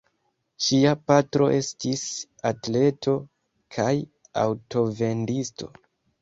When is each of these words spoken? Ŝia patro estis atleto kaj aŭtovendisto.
Ŝia 0.67 0.93
patro 1.09 1.49
estis 1.57 2.05
atleto 2.51 3.13
kaj 3.77 3.91
aŭtovendisto. 4.47 5.71